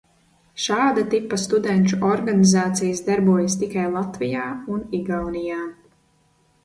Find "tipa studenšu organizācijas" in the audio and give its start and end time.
1.09-3.03